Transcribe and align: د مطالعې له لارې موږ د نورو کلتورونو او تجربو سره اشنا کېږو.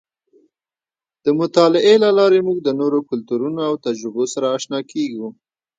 د 1.25 1.25
مطالعې 1.39 1.95
له 2.03 2.09
لارې 2.17 2.39
موږ 2.47 2.57
د 2.63 2.69
نورو 2.79 2.99
کلتورونو 3.09 3.59
او 3.69 3.73
تجربو 3.85 4.23
سره 4.33 4.45
اشنا 4.57 4.79
کېږو. 4.91 5.27